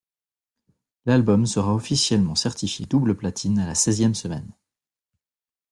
L'album 1.05 1.45
sera 1.45 1.75
officiellement 1.75 2.33
certifié 2.33 2.87
double 2.87 3.15
platine 3.15 3.59
à 3.59 3.67
la 3.67 3.75
seizième 3.75 4.15
semaine. 4.15 4.49